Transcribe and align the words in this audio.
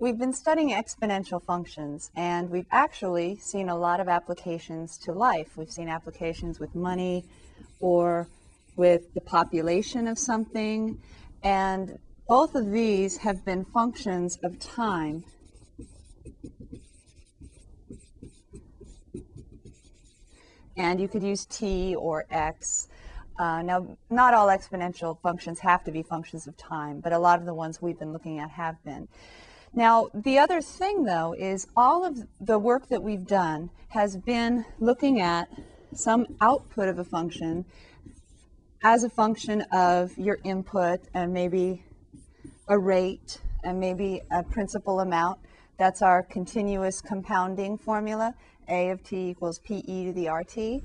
we've 0.00 0.18
been 0.18 0.32
studying 0.32 0.70
exponential 0.70 1.42
functions 1.42 2.10
and 2.14 2.50
we've 2.50 2.66
actually 2.70 3.36
seen 3.36 3.68
a 3.68 3.76
lot 3.76 3.98
of 3.98 4.08
applications 4.08 4.96
to 4.96 5.12
life. 5.12 5.56
We've 5.56 5.70
seen 5.70 5.88
applications 5.88 6.60
with 6.60 6.74
money 6.74 7.24
or 7.80 8.28
with 8.76 9.12
the 9.14 9.20
population 9.20 10.06
of 10.06 10.18
something. 10.18 11.00
And 11.42 11.98
both 12.28 12.54
of 12.54 12.70
these 12.70 13.18
have 13.18 13.44
been 13.44 13.64
functions 13.64 14.38
of 14.44 14.60
time. 14.60 15.24
And 20.76 21.00
you 21.00 21.08
could 21.08 21.24
use 21.24 21.44
t 21.44 21.96
or 21.96 22.24
x. 22.30 22.86
Uh, 23.36 23.62
now, 23.62 23.96
not 24.10 24.32
all 24.32 24.46
exponential 24.46 25.20
functions 25.20 25.58
have 25.60 25.82
to 25.84 25.90
be 25.90 26.02
functions 26.02 26.46
of 26.46 26.56
time, 26.56 27.00
but 27.00 27.12
a 27.12 27.18
lot 27.18 27.40
of 27.40 27.46
the 27.46 27.54
ones 27.54 27.82
we've 27.82 27.98
been 27.98 28.12
looking 28.12 28.38
at 28.38 28.50
have 28.50 28.82
been. 28.84 29.08
Now, 29.78 30.08
the 30.12 30.40
other 30.40 30.60
thing, 30.60 31.04
though, 31.04 31.36
is 31.38 31.68
all 31.76 32.04
of 32.04 32.26
the 32.40 32.58
work 32.58 32.88
that 32.88 33.00
we've 33.00 33.24
done 33.24 33.70
has 33.90 34.16
been 34.16 34.64
looking 34.80 35.20
at 35.20 35.48
some 35.94 36.26
output 36.40 36.88
of 36.88 36.98
a 36.98 37.04
function 37.04 37.64
as 38.82 39.04
a 39.04 39.08
function 39.08 39.62
of 39.72 40.18
your 40.18 40.38
input 40.42 41.02
and 41.14 41.32
maybe 41.32 41.84
a 42.66 42.76
rate 42.76 43.38
and 43.62 43.78
maybe 43.78 44.20
a 44.32 44.42
principal 44.42 44.98
amount. 44.98 45.38
That's 45.76 46.02
our 46.02 46.24
continuous 46.24 47.00
compounding 47.00 47.78
formula. 47.78 48.34
A 48.68 48.90
of 48.90 49.04
t 49.04 49.30
equals 49.30 49.60
PE 49.60 50.06
to 50.06 50.12
the 50.12 50.28
RT. 50.28 50.82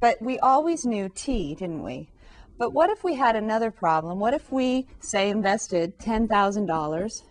But 0.00 0.20
we 0.20 0.38
always 0.40 0.84
knew 0.84 1.08
t, 1.08 1.54
didn't 1.54 1.82
we? 1.82 2.10
But 2.58 2.74
what 2.74 2.90
if 2.90 3.04
we 3.04 3.14
had 3.14 3.36
another 3.36 3.70
problem? 3.70 4.20
What 4.20 4.34
if 4.34 4.52
we, 4.52 4.86
say, 5.00 5.30
invested 5.30 5.98
$10,000 5.98 7.22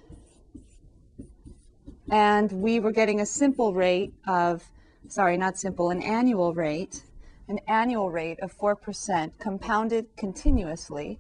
and 2.14 2.52
we 2.52 2.80
were 2.80 2.92
getting 2.92 3.22
a 3.22 3.26
simple 3.26 3.74
rate 3.74 4.14
of, 4.28 4.64
sorry, 5.08 5.36
not 5.36 5.58
simple, 5.58 5.90
an 5.90 6.04
annual 6.04 6.54
rate, 6.54 7.02
an 7.48 7.60
annual 7.68 8.12
rate 8.12 8.40
of 8.40 8.56
4% 8.56 9.32
compounded 9.40 10.06
continuously. 10.16 11.20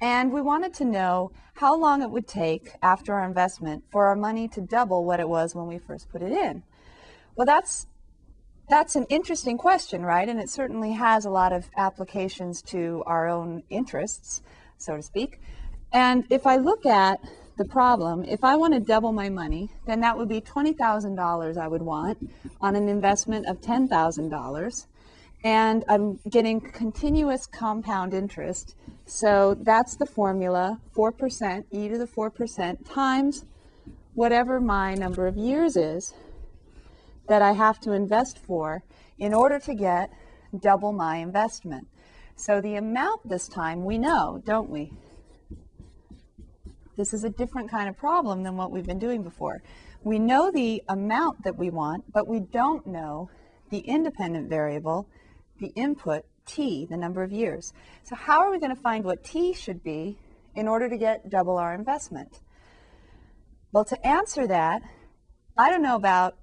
And 0.00 0.32
we 0.32 0.40
wanted 0.40 0.72
to 0.74 0.86
know 0.86 1.32
how 1.56 1.76
long 1.76 2.00
it 2.00 2.10
would 2.10 2.26
take 2.26 2.70
after 2.80 3.12
our 3.12 3.26
investment 3.26 3.84
for 3.92 4.06
our 4.06 4.16
money 4.16 4.48
to 4.48 4.62
double 4.62 5.04
what 5.04 5.20
it 5.20 5.28
was 5.28 5.54
when 5.54 5.66
we 5.66 5.76
first 5.76 6.08
put 6.08 6.22
it 6.22 6.32
in. 6.32 6.62
Well, 7.36 7.44
that's 7.44 7.86
that's 8.70 8.96
an 8.96 9.04
interesting 9.10 9.58
question, 9.58 10.00
right? 10.02 10.26
And 10.26 10.40
it 10.40 10.48
certainly 10.48 10.92
has 10.92 11.26
a 11.26 11.30
lot 11.30 11.52
of 11.52 11.68
applications 11.76 12.62
to 12.62 13.02
our 13.04 13.28
own 13.28 13.64
interests, 13.68 14.40
so 14.78 14.96
to 14.96 15.02
speak. 15.02 15.40
And 15.92 16.24
if 16.30 16.46
I 16.46 16.56
look 16.56 16.86
at 16.86 17.20
the 17.62 17.68
problem, 17.68 18.24
if 18.24 18.42
I 18.42 18.56
want 18.56 18.74
to 18.74 18.80
double 18.80 19.12
my 19.12 19.28
money, 19.28 19.70
then 19.86 20.00
that 20.00 20.18
would 20.18 20.28
be 20.28 20.40
$20,000 20.40 21.56
I 21.56 21.68
would 21.68 21.82
want 21.82 22.18
on 22.60 22.74
an 22.74 22.88
investment 22.88 23.46
of 23.46 23.60
$10,000. 23.60 24.86
And 25.44 25.84
I'm 25.88 26.18
getting 26.28 26.60
continuous 26.60 27.46
compound 27.46 28.14
interest. 28.14 28.74
So 29.06 29.54
that's 29.60 29.94
the 29.94 30.06
formula 30.06 30.80
4% 30.96 31.64
e 31.70 31.88
to 31.88 31.98
the 31.98 32.06
4% 32.06 32.92
times 32.92 33.44
whatever 34.14 34.60
my 34.60 34.94
number 34.94 35.28
of 35.28 35.36
years 35.36 35.76
is 35.76 36.14
that 37.28 37.42
I 37.42 37.52
have 37.52 37.78
to 37.82 37.92
invest 37.92 38.38
for 38.38 38.82
in 39.18 39.32
order 39.32 39.60
to 39.60 39.74
get 39.74 40.10
double 40.58 40.92
my 40.92 41.18
investment. 41.18 41.86
So 42.34 42.60
the 42.60 42.74
amount 42.74 43.28
this 43.28 43.46
time 43.46 43.84
we 43.84 43.98
know, 43.98 44.42
don't 44.44 44.68
we? 44.68 44.92
This 46.96 47.14
is 47.14 47.24
a 47.24 47.30
different 47.30 47.70
kind 47.70 47.88
of 47.88 47.96
problem 47.96 48.42
than 48.42 48.56
what 48.56 48.70
we've 48.70 48.86
been 48.86 48.98
doing 48.98 49.22
before. 49.22 49.62
We 50.04 50.18
know 50.18 50.50
the 50.50 50.82
amount 50.88 51.44
that 51.44 51.56
we 51.56 51.70
want, 51.70 52.04
but 52.12 52.28
we 52.28 52.40
don't 52.40 52.86
know 52.86 53.30
the 53.70 53.78
independent 53.78 54.50
variable, 54.50 55.08
the 55.58 55.68
input, 55.68 56.24
t, 56.44 56.86
the 56.88 56.96
number 56.96 57.22
of 57.22 57.32
years. 57.32 57.72
So 58.02 58.14
how 58.14 58.40
are 58.40 58.50
we 58.50 58.58
going 58.58 58.74
to 58.74 58.80
find 58.80 59.04
what 59.04 59.24
t 59.24 59.54
should 59.54 59.82
be 59.82 60.18
in 60.54 60.68
order 60.68 60.88
to 60.88 60.96
get 60.98 61.30
double 61.30 61.56
our 61.56 61.74
investment? 61.74 62.40
Well, 63.72 63.84
to 63.86 64.06
answer 64.06 64.46
that, 64.46 64.82
I 65.56 65.70
don't 65.70 65.82
know 65.82 65.96
about 65.96 66.36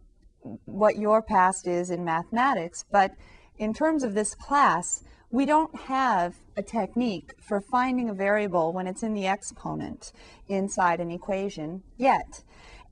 what 0.66 0.98
your 0.98 1.22
past 1.22 1.68
is 1.68 1.92
in 1.92 2.04
mathematics, 2.04 2.86
but 2.92 3.12
in 3.60 3.74
terms 3.74 4.04
of 4.04 4.16
this 4.16 4.34
class, 4.34 5.04
we 5.30 5.46
don't 5.46 5.76
have 5.76 6.36
a 6.58 6.64
technique 6.64 7.34
for 7.40 7.62
finding 7.62 8.10
a 8.10 8.14
variable 8.14 8.74
when 8.74 8.88
it's 8.88 9.04
in 9.04 9.14
the 9.14 9.28
exponent 9.28 10.12
inside 10.48 11.00
an 11.00 11.12
equation 11.12 11.84
yet. 11.98 12.44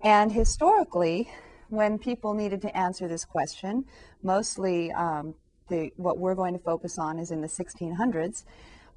And 0.01 0.31
historically, 0.31 1.31
when 1.69 1.97
people 1.97 2.33
needed 2.33 2.61
to 2.61 2.77
answer 2.77 3.07
this 3.07 3.25
question, 3.25 3.85
mostly 4.21 4.91
um, 4.91 5.33
the, 5.69 5.91
what 5.95 6.19
we're 6.19 6.35
going 6.35 6.53
to 6.53 6.59
focus 6.59 6.99
on 6.99 7.17
is 7.17 7.31
in 7.31 7.41
the 7.41 7.47
1600s, 7.47 8.43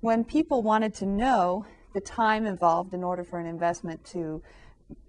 when 0.00 0.24
people 0.24 0.62
wanted 0.62 0.92
to 0.94 1.06
know 1.06 1.64
the 1.94 2.00
time 2.00 2.46
involved 2.46 2.92
in 2.92 3.02
order 3.02 3.24
for 3.24 3.38
an 3.38 3.46
investment 3.46 4.04
to 4.04 4.42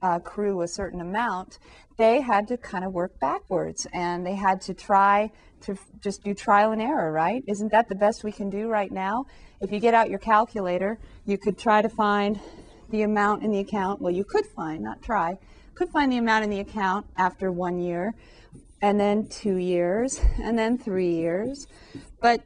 uh, 0.01 0.19
accrue 0.21 0.61
a 0.61 0.67
certain 0.67 1.01
amount, 1.01 1.59
they 1.97 2.21
had 2.21 2.47
to 2.47 2.57
kind 2.57 2.85
of 2.85 2.93
work 2.93 3.19
backwards 3.19 3.87
and 3.93 4.25
they 4.25 4.35
had 4.35 4.61
to 4.61 4.73
try 4.73 5.31
to 5.63 5.75
just 6.01 6.23
do 6.23 6.33
trial 6.33 6.71
and 6.71 6.81
error, 6.81 7.11
right? 7.11 7.43
Isn't 7.47 7.71
that 7.71 7.89
the 7.89 7.95
best 7.95 8.23
we 8.23 8.31
can 8.31 8.49
do 8.49 8.69
right 8.69 8.91
now? 8.91 9.25
If 9.59 9.71
you 9.71 9.79
get 9.79 9.93
out 9.93 10.09
your 10.09 10.19
calculator, 10.19 10.99
you 11.25 11.37
could 11.37 11.57
try 11.57 11.81
to 11.81 11.89
find 11.89 12.39
the 12.89 13.03
amount 13.03 13.43
in 13.43 13.51
the 13.51 13.59
account. 13.59 14.01
Well, 14.01 14.13
you 14.13 14.23
could 14.23 14.45
find, 14.45 14.83
not 14.83 15.01
try, 15.01 15.37
could 15.75 15.89
find 15.89 16.11
the 16.11 16.17
amount 16.17 16.43
in 16.43 16.49
the 16.49 16.59
account 16.59 17.05
after 17.17 17.51
one 17.51 17.79
year, 17.79 18.13
and 18.81 18.99
then 18.99 19.27
two 19.27 19.55
years, 19.55 20.19
and 20.41 20.57
then 20.57 20.77
three 20.77 21.13
years. 21.13 21.67
But 22.19 22.41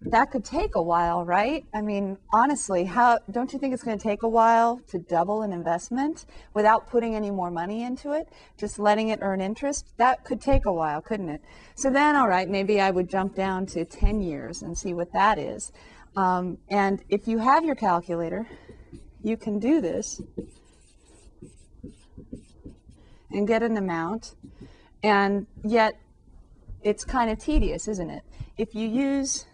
that 0.00 0.30
could 0.30 0.44
take 0.44 0.74
a 0.74 0.82
while, 0.82 1.24
right? 1.24 1.64
I 1.74 1.82
mean, 1.82 2.16
honestly, 2.32 2.84
how 2.84 3.18
don't 3.30 3.52
you 3.52 3.58
think 3.58 3.74
it's 3.74 3.82
going 3.82 3.98
to 3.98 4.02
take 4.02 4.22
a 4.22 4.28
while 4.28 4.80
to 4.88 4.98
double 4.98 5.42
an 5.42 5.52
investment 5.52 6.24
without 6.54 6.88
putting 6.88 7.14
any 7.14 7.30
more 7.30 7.50
money 7.50 7.82
into 7.82 8.12
it, 8.12 8.28
just 8.56 8.78
letting 8.78 9.08
it 9.08 9.18
earn 9.22 9.40
interest? 9.40 9.86
That 9.96 10.24
could 10.24 10.40
take 10.40 10.66
a 10.66 10.72
while, 10.72 11.00
couldn't 11.00 11.28
it? 11.28 11.42
So 11.74 11.90
then, 11.90 12.16
all 12.16 12.28
right, 12.28 12.48
maybe 12.48 12.80
I 12.80 12.90
would 12.90 13.10
jump 13.10 13.34
down 13.34 13.66
to 13.66 13.84
10 13.84 14.22
years 14.22 14.62
and 14.62 14.78
see 14.78 14.94
what 14.94 15.12
that 15.12 15.38
is. 15.38 15.72
Um, 16.16 16.58
and 16.70 17.02
if 17.08 17.28
you 17.28 17.38
have 17.38 17.64
your 17.64 17.74
calculator, 17.74 18.46
you 19.22 19.36
can 19.36 19.58
do 19.58 19.80
this 19.80 20.22
and 23.30 23.46
get 23.46 23.62
an 23.62 23.76
amount, 23.76 24.34
and 25.02 25.46
yet 25.62 25.94
it's 26.82 27.04
kind 27.04 27.30
of 27.30 27.38
tedious, 27.38 27.88
isn't 27.88 28.10
it? 28.10 28.22
If 28.56 28.74
you 28.74 28.88
use 28.88 29.44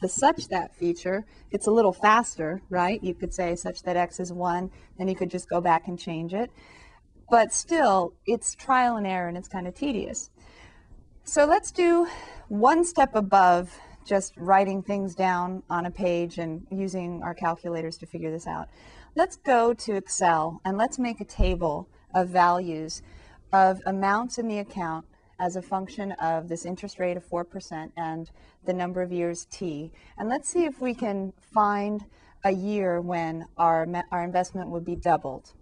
the 0.00 0.08
such 0.08 0.48
that 0.48 0.74
feature, 0.74 1.26
it's 1.50 1.66
a 1.66 1.70
little 1.70 1.92
faster, 1.92 2.62
right? 2.70 3.02
You 3.02 3.14
could 3.14 3.34
say 3.34 3.54
such 3.54 3.82
that 3.82 3.96
x 3.96 4.20
is 4.20 4.32
1, 4.32 4.70
then 4.98 5.08
you 5.08 5.14
could 5.14 5.30
just 5.30 5.48
go 5.48 5.60
back 5.60 5.88
and 5.88 5.98
change 5.98 6.34
it. 6.34 6.50
But 7.30 7.52
still, 7.52 8.14
it's 8.26 8.54
trial 8.54 8.96
and 8.96 9.06
error 9.06 9.28
and 9.28 9.36
it's 9.36 9.48
kind 9.48 9.68
of 9.68 9.74
tedious. 9.74 10.30
So 11.24 11.44
let's 11.44 11.70
do 11.70 12.08
one 12.48 12.84
step 12.84 13.14
above 13.14 13.78
just 14.04 14.34
writing 14.36 14.82
things 14.82 15.14
down 15.14 15.62
on 15.70 15.86
a 15.86 15.90
page 15.90 16.38
and 16.38 16.66
using 16.70 17.22
our 17.22 17.34
calculators 17.34 17.96
to 17.98 18.06
figure 18.06 18.30
this 18.30 18.46
out. 18.46 18.68
Let's 19.14 19.36
go 19.36 19.74
to 19.74 19.94
Excel 19.94 20.60
and 20.64 20.76
let's 20.76 20.98
make 20.98 21.20
a 21.20 21.24
table 21.24 21.88
of 22.14 22.28
values 22.28 23.02
of 23.52 23.80
amounts 23.86 24.38
in 24.38 24.48
the 24.48 24.58
account 24.58 25.04
as 25.40 25.56
a 25.56 25.62
function 25.62 26.12
of 26.12 26.48
this 26.48 26.64
interest 26.64 26.98
rate 26.98 27.16
of 27.16 27.28
4% 27.28 27.90
and 27.96 28.30
the 28.64 28.72
number 28.72 29.02
of 29.02 29.10
years 29.10 29.46
t. 29.50 29.90
And 30.18 30.28
let's 30.28 30.48
see 30.48 30.64
if 30.64 30.80
we 30.80 30.94
can 30.94 31.32
find 31.40 32.04
a 32.44 32.52
year 32.52 33.00
when 33.00 33.46
our, 33.56 33.86
our 34.12 34.22
investment 34.22 34.70
would 34.70 34.84
be 34.84 34.96
doubled. 34.96 35.52